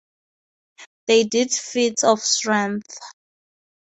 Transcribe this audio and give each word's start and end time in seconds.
They 1.05 1.25
did 1.25 1.51
feats 1.53 2.03
of 2.03 2.21
strength. 2.21 2.97